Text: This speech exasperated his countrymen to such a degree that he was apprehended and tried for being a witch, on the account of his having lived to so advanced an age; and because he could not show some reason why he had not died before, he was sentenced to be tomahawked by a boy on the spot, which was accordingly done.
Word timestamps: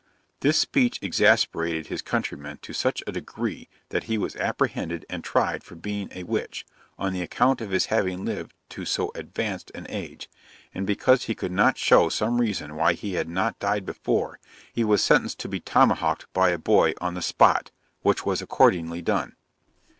This 0.39 0.57
speech 0.57 0.97
exasperated 1.03 1.85
his 1.85 2.01
countrymen 2.01 2.57
to 2.63 2.73
such 2.73 3.03
a 3.05 3.11
degree 3.11 3.69
that 3.89 4.05
he 4.05 4.17
was 4.17 4.35
apprehended 4.35 5.05
and 5.11 5.23
tried 5.23 5.63
for 5.63 5.75
being 5.75 6.09
a 6.15 6.23
witch, 6.23 6.65
on 6.97 7.13
the 7.13 7.21
account 7.21 7.61
of 7.61 7.69
his 7.69 7.85
having 7.85 8.25
lived 8.25 8.55
to 8.69 8.83
so 8.83 9.11
advanced 9.13 9.71
an 9.75 9.85
age; 9.89 10.27
and 10.73 10.87
because 10.87 11.25
he 11.25 11.35
could 11.35 11.51
not 11.51 11.77
show 11.77 12.09
some 12.09 12.41
reason 12.41 12.75
why 12.75 12.93
he 12.93 13.13
had 13.13 13.29
not 13.29 13.59
died 13.59 13.85
before, 13.85 14.39
he 14.73 14.83
was 14.83 15.03
sentenced 15.03 15.37
to 15.41 15.47
be 15.47 15.59
tomahawked 15.59 16.25
by 16.33 16.49
a 16.49 16.57
boy 16.57 16.95
on 16.99 17.13
the 17.13 17.21
spot, 17.21 17.69
which 18.01 18.25
was 18.25 18.41
accordingly 18.41 19.03
done. 19.03 19.35